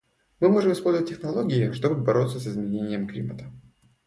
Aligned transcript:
Мы 0.39 0.49
можем 0.49 0.71
использовать 0.73 1.07
технологии, 1.11 1.73
чтобы 1.73 1.95
бороться 2.01 2.39
с 2.39 2.47
изменением 2.47 3.07
климата. 3.07 3.45